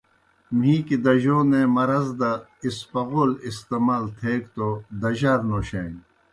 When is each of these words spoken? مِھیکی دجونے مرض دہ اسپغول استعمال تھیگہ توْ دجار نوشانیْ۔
مِھیکی 0.57 0.97
دجونے 1.03 1.61
مرض 1.75 2.07
دہ 2.19 2.31
اسپغول 2.67 3.31
استعمال 3.49 4.03
تھیگہ 4.17 4.49
توْ 4.53 4.67
دجار 5.01 5.39
نوشانیْ۔ 5.49 5.99